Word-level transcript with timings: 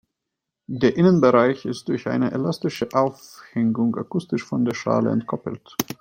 Der 0.65 0.97
Innenbereich 0.97 1.65
ist 1.65 1.87
durch 1.87 2.07
eine 2.07 2.31
elastische 2.31 2.89
Aufhängung 2.91 3.95
akustisch 3.95 4.43
von 4.43 4.65
der 4.65 4.73
Schale 4.73 5.11
entkoppelt. 5.11 5.75